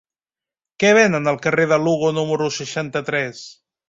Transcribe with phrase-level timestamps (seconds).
[0.83, 3.43] Què venen al carrer de Lugo número seixanta-tres?